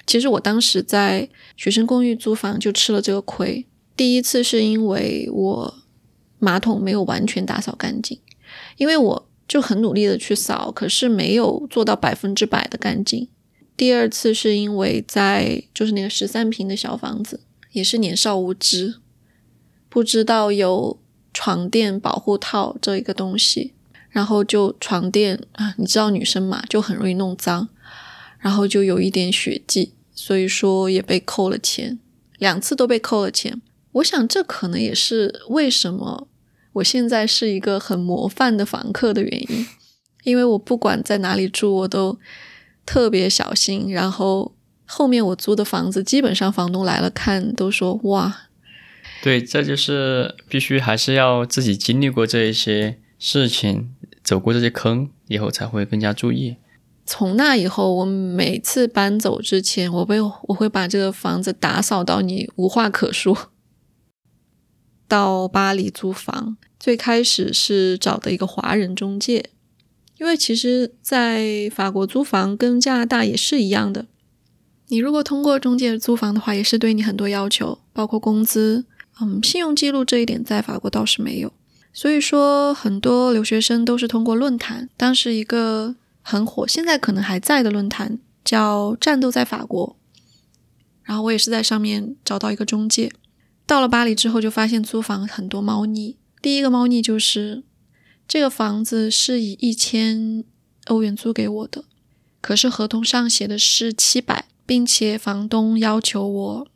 [0.06, 3.66] 其实我当时在学生公寓租房就吃了这个亏。
[3.94, 5.74] 第一次是因为我
[6.38, 8.18] 马桶没有完全打扫干净，
[8.78, 13.28] 因为我就很努力的去扫，可是没有做到百分之百的干净。
[13.76, 17.40] 第二次是因为在就是那个十三平的小房子，
[17.72, 18.94] 也是年少无知，
[19.90, 20.98] 不知道有
[21.34, 23.74] 床垫保护套这一个东西。
[24.08, 27.68] 然后就床垫啊，你知道女生嘛，就很容易弄脏，
[28.38, 31.98] 然后就有一点血迹，所以说也被扣了钱，
[32.38, 33.60] 两次都被扣了钱。
[33.92, 36.26] 我想这可能也是为什么
[36.74, 39.66] 我现在是一个很模范的房客的原因，
[40.24, 42.18] 因为我不管在哪里住，我都
[42.86, 43.92] 特别小心。
[43.92, 44.54] 然后
[44.86, 48.48] 后面我租的房子，基本上房东来了看都说哇，
[49.22, 53.94] 对，这就是必须还是要自己经历过这一些事情。
[54.24, 56.54] 走过这些坑以后，才会更加注意。
[57.04, 63.51] 从那以后，我每次搬走之前，我会我会把这个房子打扫到你无话可说。
[65.12, 69.50] 到巴黎租房，最开始是找的一个华人中介，
[70.18, 74.06] 因为其实，在法国租房跟加拿大也是一样的。
[74.88, 78.86] 你如果通过中介租房的话，也是对你很多要求，包括工资，
[79.20, 81.52] 嗯，信用记录这一点在法国倒是没有。
[81.92, 89.94] 所以说，很多留学生都是通过论坛，当时一个很火，现在可能还在的论坛叫“战斗在法国”。
[91.04, 93.12] 然后我也是在上面找到一个中介。
[93.72, 96.18] 到了巴黎之后，就发现租房很多猫腻。
[96.42, 97.62] 第一个猫腻就是
[98.28, 100.44] 这个房子是以一千
[100.88, 101.86] 欧元租给我的，
[102.42, 106.68] 可是合同上写的是七百，并且房东要求我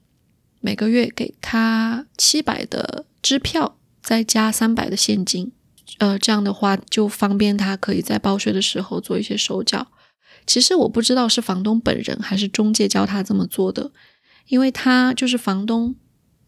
[0.62, 3.76] 每个月给他七百的支票。
[4.00, 5.52] 再加三百的现金，
[5.98, 9.88] 呃，这样的话就方便他可以在报税的时候做一些手脚。
[10.46, 13.90] 其实我不知道是房东本人还是中介教他这么做的，
[14.46, 15.94] 因为他就是房东，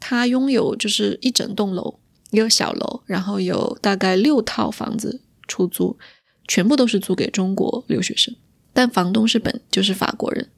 [0.00, 1.98] 他拥有就是一整栋楼，
[2.30, 5.98] 一个小楼，然后有大概六套房子出租，
[6.46, 8.34] 全部都是租给中国留学生。
[8.72, 10.50] 但房东是本就是法国人，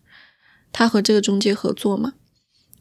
[0.72, 2.14] 他和这个中介合作嘛？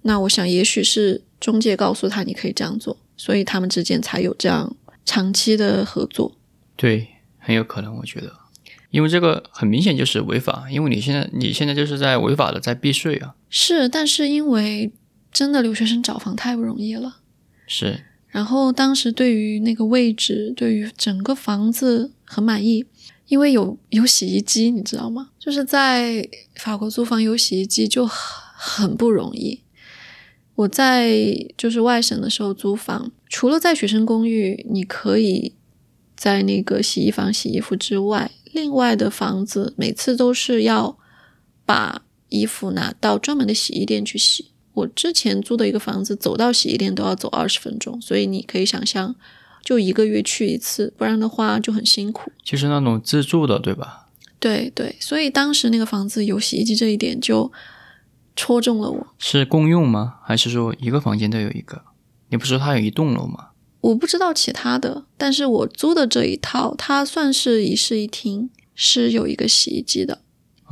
[0.01, 2.97] 那我想也许是中介告诉他你可以这样做。
[3.21, 6.37] 所以他们之间才有这样长期的合作。
[6.77, 7.05] 对，
[7.37, 8.33] 很有可能，我觉得，
[8.91, 13.35] 因为这个很明显就是违法，因为你现在你现在就是在违法的在避税啊。
[13.49, 14.93] 是，但是因为
[15.31, 17.17] 真的留学生找房太不容易了。
[17.67, 18.05] 是。
[18.27, 22.85] 然后当时对于那个位置，对于整个房子很满意，
[23.27, 25.31] 因为有有洗衣机，你知道吗？
[25.39, 28.17] 就是在法国租房有洗衣机就很
[28.55, 29.61] 很不容易。
[30.53, 35.55] 我在就是外省的时候租房，除了在学生公寓，你可以
[36.15, 40.99] 在那个洗衣房洗衣服之外，另外的房子每次都是要
[41.65, 44.51] 把衣服拿到专门的洗衣店去洗。
[44.79, 49.15] 我之前租的一个房子，走到洗衣店都要走二十分钟，所以你可以想象，
[49.63, 52.31] 就一个月去一次，不然的话就很辛苦。
[52.43, 54.07] 就是那种自助的，对吧？
[54.39, 57.51] 对对，所以当时那个房子有洗衣机这一点就
[58.35, 59.07] 戳中了我。
[59.17, 60.15] 是共用吗？
[60.23, 61.81] 还是说一个房间都有一个？
[62.29, 63.49] 你不是说它有一栋楼吗？
[63.81, 70.21] 我不知道其他的，但是我租的这一套，它算是一室一厅，是有一个洗衣机的，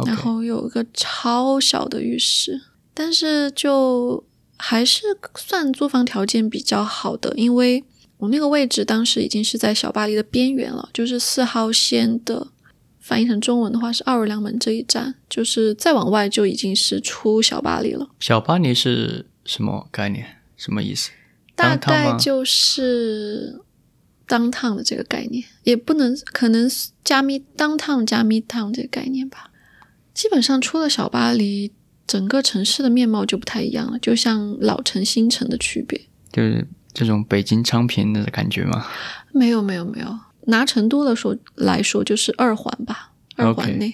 [0.05, 2.61] 然后有一个超小的浴室，
[2.97, 4.25] 但是就
[4.57, 5.03] 还是
[5.35, 7.83] 算租房条件比较好的，因为
[8.17, 12.47] 我那个位置当时已经是在小巴黎的边缘了，就是四号线的，
[12.99, 18.09] 翻译成中文的话是奥尔良门这一站，就是再往外就已经是出小巴黎了。
[18.19, 20.25] 小巴黎是什么概念？
[20.55, 21.11] 什么意思？
[21.55, 23.61] 大概就是
[24.25, 26.67] 当趟的这个概念，也不能可能
[27.03, 29.51] 加密当趟加密趟这个概念吧。
[30.15, 31.71] 基本上出了小巴黎，
[32.07, 35.99] 整个城市的面貌就不太一样了，就像老城新城的区别。
[36.31, 38.87] 就是这种北京昌平的感觉吗？
[39.33, 43.93] 没有没有没有，拿成都的说来说就是二环吧，二环内。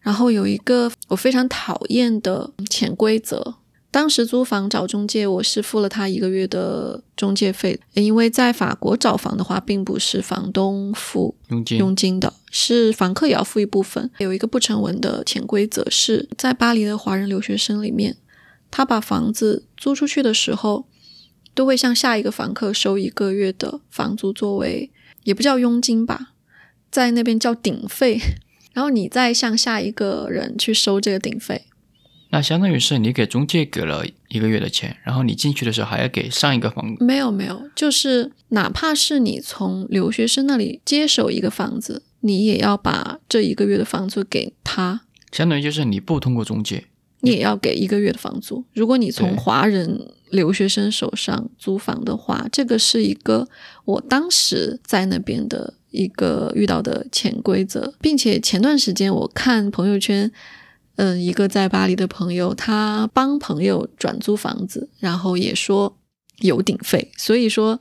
[0.00, 3.56] 然后有一个我非常讨厌的潜规则。
[3.92, 14.08] 当时租房找中介，我是付了他一个月的中介费，因为在法国找房的话，并不是房东付佣金，佣金的是房客也要付一部分。
[14.18, 18.16] 有一个不成文的潜规则是，在巴黎的华人留学生里面，
[18.70, 20.86] 他把房子租出去的时候，
[21.52, 24.92] 都会向下一个房客收一个月的房租作为，
[25.24, 26.34] 也不叫佣金吧，
[26.92, 28.20] 在那边叫顶费，
[28.72, 31.64] 然后你再向下一个人去收这个顶费。
[32.32, 36.96] 那相当于是你给中介给了一个月的钱，然后你进去的时候还要给上一个房。
[37.00, 45.00] 没有没有，就是哪怕是你从留学生那里接手一个房子，你也要把这一个月的房租给他。
[45.32, 46.84] 相当于就是你不通过中介，
[47.20, 48.64] 你也要给一个月的房租。
[48.74, 53.48] 如果你从华人留学生手上租房的话，这个是一个
[53.84, 60.30] 我当时在那边的一个遇到的潜规则，并且前段时间我看朋友圈。
[61.00, 65.96] 嗯，一个在巴黎的朋友，他帮朋友转租房子，然后也说
[66.40, 67.80] 有顶费，所以说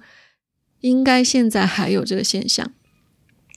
[0.80, 2.72] 应该现在还有这个现象。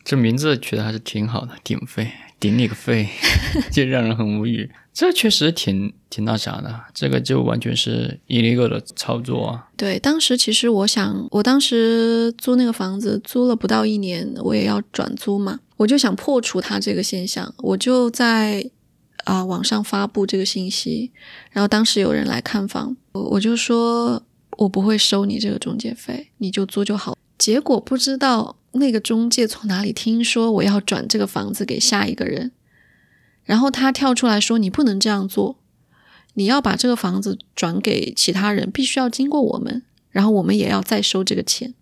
[0.02, 3.08] 这名字取得还是挺好的，顶费，顶你个肺，
[3.70, 4.68] 就让人很无语。
[4.92, 9.68] 这确实挺挺那啥的，这个就完全是 illegal 的操作啊。
[9.76, 18.68] 对，当时其实我想，我当时租那个房子租了不到一年，我也要转租嘛，我就想破除他这个现象，我就在。
[19.24, 21.12] 啊，网上发布这个信息，
[21.50, 24.22] 然后当时有人来看房，我我就说，
[24.58, 27.16] 我不会收你这个中介费，你就租就好。
[27.38, 32.52] 结果不知道那个中介从哪里听说我要转这个房子给下一个人，
[33.44, 35.58] 然后他跳出来说，你不能这样做，
[36.34, 41.74] 你要把这个房子转给其他人，必须要经过我们，然后我们也要再收这个钱。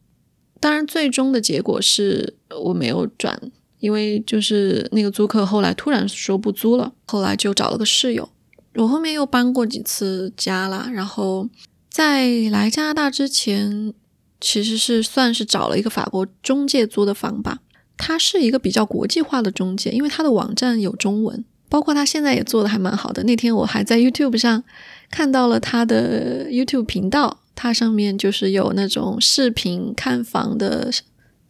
[0.58, 3.50] 当然，最终的结果是我没有转。
[3.80, 8.28] 因为就是那个租客后来突然说不租了，后来就找了个室友。
[8.76, 11.48] 我后面又搬过几次家啦，然后
[11.88, 13.92] 在来加拿大之前，
[14.40, 17.58] 其实是算是找了一个法国中介租的房吧。
[17.96, 23.24] 他是一个比较国际化的中介，因为他的网站有中文，包括他现在也做的还蛮好的。
[23.24, 24.62] 那天我还在 YouTube 上
[25.10, 30.90] 看到了他的 YouTube 频道，它上面就是有那种视频看房的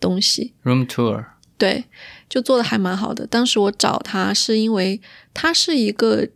[0.01, 1.85] 东西，Room Tour，对。
[2.31, 3.27] 就做的还蛮好的。
[3.27, 4.99] 当时我找他是因为
[5.35, 6.27] 他是一个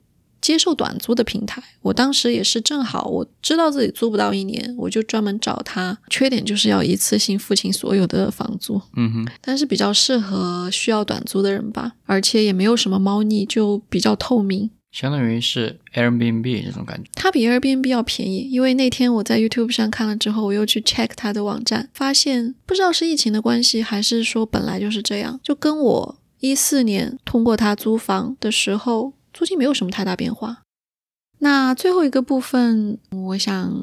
[0.43, 5.97] 接受短租的平台，我当时也是正好我知道自己租不到一年，我就专门找他。
[6.11, 14.69] 缺点就是要一次性付清所有的房租，嗯哼，但是比较适合需要短租的人吧，而且也没有什么猫腻，就比较透明。
[14.95, 18.49] 相当于是 Airbnb 这种感觉，它比 Airbnb 要便宜。
[18.49, 30.63] 因为那天我在 YouTube 上看了之后，我又去 check 它的网站，发现不知道是疫情的关系，还是说本来就是这样，就跟我一四年通过它租房的时候，租金没有什么太大变化。
[31.41, 33.75] 那最后一个部分，我想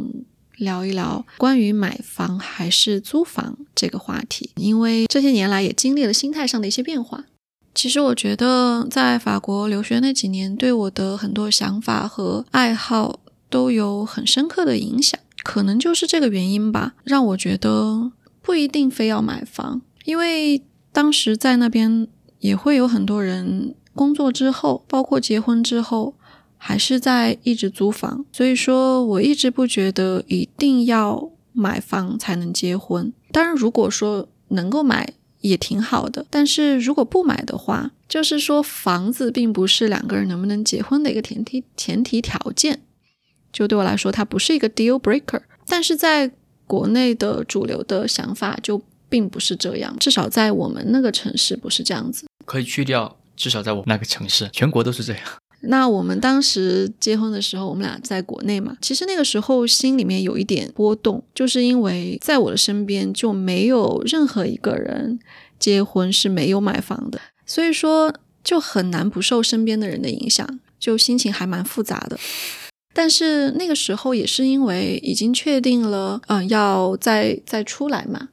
[0.55, 7.25] 聊一聊关于买房还是租房这个话题，因为这些年来也经历了心态上的一些变化。
[7.73, 15.19] 其实我觉得在法国留学那几年，对我的很多想法和爱好都有很深刻的影响。
[15.43, 18.11] 可能就是这个原因吧，让我觉得
[18.41, 19.81] 不一定非要买房。
[20.05, 20.61] 因为
[20.91, 22.07] 当时在那边
[22.39, 26.13] 也会有很多人工作之后，包括结婚之后，
[26.57, 28.25] 还是在一直租房。
[28.31, 33.11] 所以说我一直不觉得一定要买房才能结婚。
[33.31, 35.13] 当然，如果说能够买。
[35.41, 36.25] 也挺好的。
[36.29, 42.81] 但是如果不买的话，就是说房子并不是两个人能不能结婚的一个前提前提条件。
[43.51, 45.41] 就对我来说，它不是一个 deal breaker。
[45.67, 46.31] 但是在
[46.65, 52.25] 国内的主流的想法就并不是这样，至少在我们那个城市不是这样子。
[52.45, 55.21] 可以去掉，至少在我们那个城市，全国都是这样。
[55.63, 65.19] 那我们当时结婚的时候，我们俩在国内嘛，其实那个时候心里面有一点波动，就是因为在我的身边就没有任何一个人
[65.59, 68.11] 结婚是没有买房的，所以说
[68.43, 72.17] 就很难不受身边的人的影响，就心情还蛮复杂的。
[72.93, 78.29] 但是那个时候也是因为已经确定了，嗯，要再再出来嘛，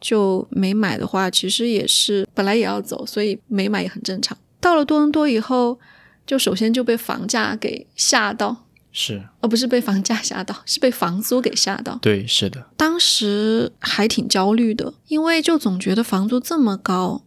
[0.00, 4.38] 就没买的话，其实也是本来也要走，所以没买也很正常。
[4.58, 5.78] 到了多伦多以后。
[6.24, 11.98] 就首先就被房价给吓到，是，而不是被房价吓到， 是被房租给吓到。
[12.00, 12.68] 对，是的。
[12.76, 17.22] 当时还挺焦虑的，因为就总觉得房租这么高，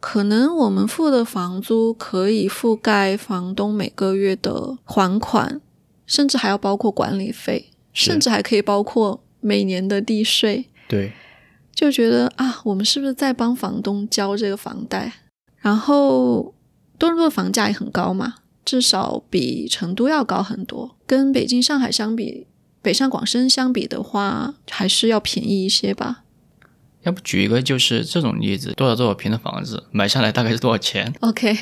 [0.00, 5.60] 可能我们付的房租可以覆盖房东每个月的还款，
[6.06, 10.66] 甚至还要包括管理费，甚至还可以包括每年的地税。
[10.88, 11.12] 对，
[11.72, 15.12] 就觉得啊，我们是不是在帮房东交这个房贷？
[15.58, 16.52] 然后。
[16.98, 18.34] 多伦多的房价也很高嘛，
[18.64, 20.96] 至少比成都要高很多。
[21.06, 22.46] 跟北京、上海相比，
[22.82, 26.24] 北上广深相比的话，还是要便宜一些吧。
[27.02, 31.56] 要不举一个就是这种例子，多少多少平的房子买下来大概是多少钱？OK，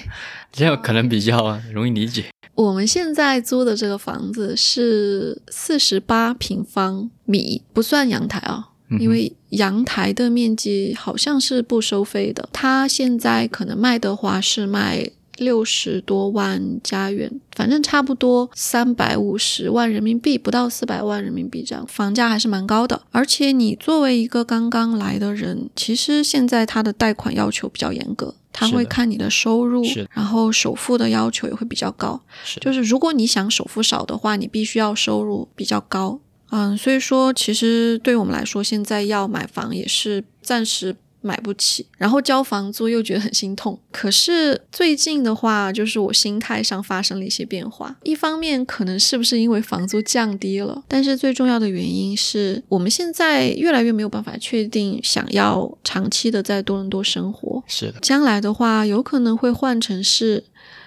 [0.50, 2.24] 这样可能比较容易理解。
[2.54, 8.68] 我们现在租的这个房子是四十八平方米，不算阳台啊，
[8.98, 12.48] 因为阳台的面积好像是不收费的。
[12.50, 15.10] 它现在可能卖的话是卖。
[15.36, 23.02] 六十多万加元，反正差不多三百五十万人民币，不到四百万人民币这样，房价还是蛮高的。
[23.10, 32.20] 而且你作为一个刚刚来的人，其实现在他的贷款要求比较严格，他会看你的收入，然后首付的要求也会比较高。
[32.60, 36.20] 就是如果你想首付少的话，你必须要收入比较高。
[36.50, 40.94] 嗯，所以说其实对我们来说，现在要买房也是暂时。
[41.24, 43.78] 买不起，然后交房租又觉得很心痛。
[43.90, 47.96] 可是最近的话，就是我心态上发生了一些变化。
[48.02, 57.64] 一方面可能是不是因为房租降低了，但是最重要的原因是我们现在越来越没有办法确定想要长期的在多伦多生活。
[57.66, 60.44] 是的，将来的话有可能会换城市，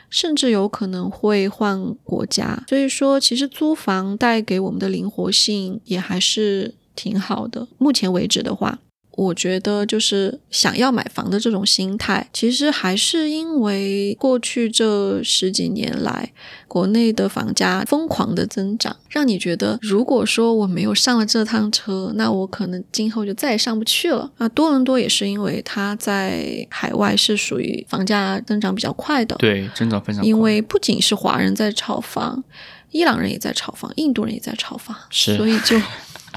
[0.10, 2.64] 甚至有可能会换国家。
[2.70, 7.68] 所以说，其实租房带给我们的灵活性也还是挺好的。
[7.80, 8.78] 目前为止的话。
[9.18, 16.32] 我觉得就是想要买房的这种心态，其实还是因为过去这十几年来
[16.68, 24.32] 国内的房价疯狂的增长，让你觉得如果说我没有上了这趟车，那我可能今后就再也上不去了。
[24.38, 30.28] 啊，多伦多也是因为它在海外是属于房价增长比较快的，对，增长非常快。
[30.28, 32.44] 因为不仅是华人在炒房，
[32.92, 35.76] 伊朗人也在炒房，印度人也在炒房，是，所以就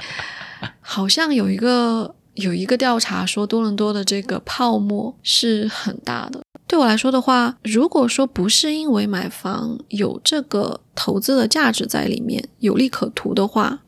[0.80, 2.14] 好像有一个。
[2.40, 6.40] 有一个调查说，多伦多的这个泡沫是很大的。
[6.66, 13.80] 对我来说的话，如果说不是因为买房有这个投资的价值在里面，有利可图的话，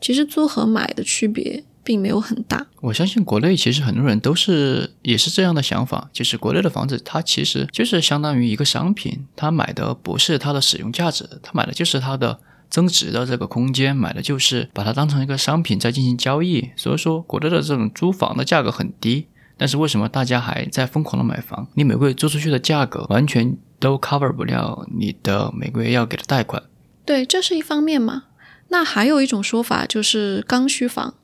[0.00, 2.66] 其实租和买的区别并没有很大。
[2.80, 12.38] 我相信国内其实很多人都是也是这样的想法，就是国内的房子它其实就是相当于一个商品，他买的不是它的使用价值，他买的就是它的。
[12.72, 16.70] 增值的这个空间，买的就是把它当成一个商品在进行交易。
[16.74, 19.26] 所以说，国内的这种租房的价格很低，
[19.58, 21.68] 但是为什么大家还在疯狂的买房？
[21.74, 26.62] 你每个月租出去的价格完全都 cover 不了你的每个月要给的贷款。
[27.04, 28.24] 对，这是一方面嘛。
[28.68, 31.14] 那还有一种说法就是刚需房。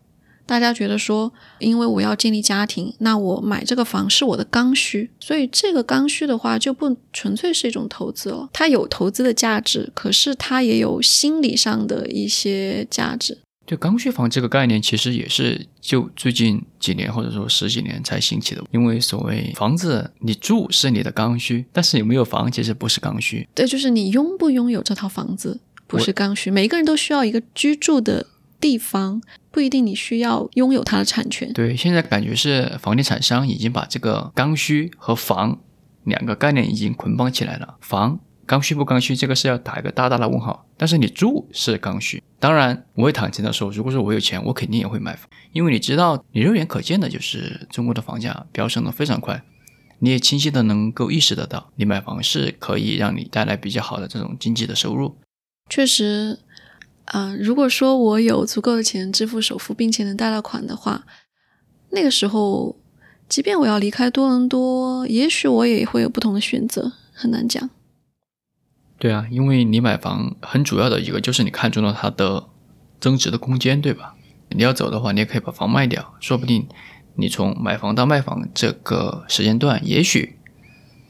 [0.48, 13.36] 大家觉得说，因为我要建立家庭，那我买这个房是我的刚需，所以这个刚需的话就不纯粹是一种投资了，它有投资的价值，可是它也有心理上的一些价值。
[13.66, 23.46] 就，刚需房这个概念其实也是就最近几年或者说十几年才兴起的，因为所谓房子你住是你的刚需，但是有没有房其实不是刚需。
[23.54, 28.24] 对，就是你拥不拥有这套房子不是刚需，每一个人都需要一个居住的。
[28.60, 29.22] 地方
[29.58, 31.52] 不一定你需要拥有它的产权。
[31.52, 35.58] 对，现在感觉是房地产商已经把这个刚需和房
[36.04, 37.76] 两个概念已经捆绑起来了。
[37.80, 40.64] 房刚需不刚需，这个是要打一个大大的问号。
[40.76, 49.42] 但是你住是刚需，当然我也坦诚的说，如果说我有钱，我肯定也会买房，因为你知道，你肉眼可见的就是中国的房价飙升的非常快，
[49.98, 55.18] 你也清晰的能够意识得到，你买房是可以让你带来比较好的这种经济的收入。
[55.68, 56.38] 确实。
[57.12, 61.06] 嗯，如果说我有足够的钱支付首付，并且能贷到款的话，
[61.90, 62.76] 那个时候
[63.28, 67.70] 即便我要离开多伦多，也许我也会有不同的选择，很难讲。
[68.98, 72.48] 对啊，因为你买房很主要的一个就是你看中了它的
[73.00, 74.14] 增值的空间，对吧？
[74.50, 76.68] 你要走的话，你也可以把房卖掉，说不定
[77.14, 80.38] 你从买房到卖房这个时间段，也许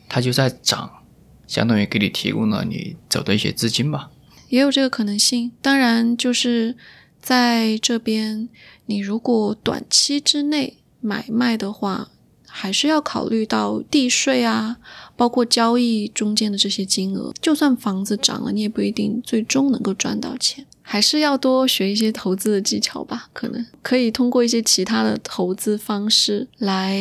[0.09, 1.03] 它就在涨，
[1.47, 4.11] 相当于给你提供了你走的一些资金吧。
[4.49, 5.53] 也有这个可能性。
[5.61, 6.77] 当然，就是
[7.21, 8.49] 在这边，
[8.87, 12.09] 你如果短期之内买卖的话，
[12.47, 14.79] 还是要考虑到地税啊，
[15.17, 17.33] 包括交易中间的这些金额。
[17.41, 20.67] 就算房子涨了，你也不一定最终能够赚到钱。
[20.81, 26.99] 还是要多学一些投资的技巧吧，可能可以通过一些其他的投资方式来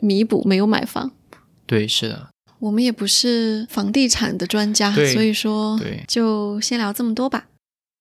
[0.00, 1.10] 弥补没有买房。
[1.64, 2.28] 对，是的。
[2.64, 7.46] 我们也不是房地产的专家，所以说就先聊这么多吧。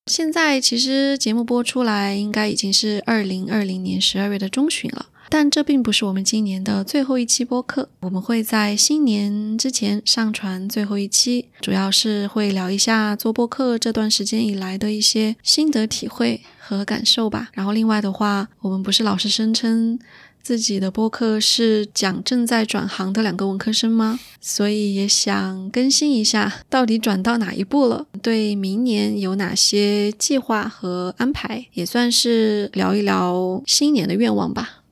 [0.09, 5.07] 现在其实节目播出来应该已经是二零二零年十二月的中旬了。
[5.29, 17.49] 但这并不是我们今年的最后一期播客，我们会在新年之前上传最后一期，主要是会聊一下做播客这段时间以来的一些心得体会和感受吧。
[17.53, 19.97] 然后另外的话，我们不是老是声称
[20.43, 24.19] 自己的播客是讲正在转行的两个文科生吗？
[24.41, 28.07] 所以也想更新一下，到底转到哪一步了？
[28.21, 31.67] 对明年有哪些计划和安排？
[31.71, 34.83] 也算是聊一聊新年的愿望吧。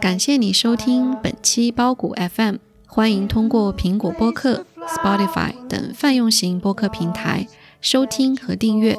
[0.00, 4.64] 感谢你收听本期包谷 FM，欢迎通过苹果播客、
[4.96, 7.46] Spotify 等泛用型播客平台
[7.82, 8.98] 收听和订阅。